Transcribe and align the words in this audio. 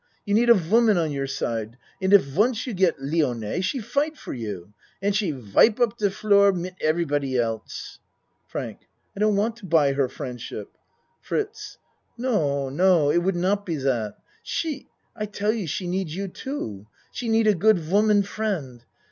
You 0.25 0.33
need 0.33 0.49
a 0.49 0.55
woman 0.55 0.97
on 0.97 1.11
your 1.11 1.27
side, 1.27 1.77
and 2.01 2.11
if 2.11 2.33
once 2.35 2.65
you 2.65 2.73
get 2.73 2.97
Lione, 2.97 3.63
she 3.63 3.77
fight 3.77 4.17
for 4.17 4.33
you 4.33 4.73
and 4.99 5.15
she 5.15 5.31
wipe 5.31 5.79
up 5.79 5.95
de 5.99 6.09
floor 6.09 6.51
mit 6.51 6.73
everybody 6.81 7.37
else. 7.37 7.99
FRANK 8.47 8.79
I 9.15 9.19
don't 9.19 9.35
want 9.35 9.57
to 9.57 9.67
buy 9.67 9.93
her 9.93 10.09
friendship. 10.09 10.75
FRITZ 11.21 11.77
No 12.17 12.67
no, 12.69 13.11
it 13.11 13.19
would 13.19 13.35
not 13.35 13.63
be 13.63 13.75
dot. 13.77 14.17
She 14.41 14.87
I 15.15 15.27
tell 15.27 15.51
you 15.53 15.67
she 15.67 15.85
need 15.85 16.09
you, 16.09 16.27
too. 16.29 16.87
She 17.11 17.29
need 17.29 17.45
a 17.45 17.53
good 17.53 17.87
woman 17.91 18.23
friend. 18.23 18.83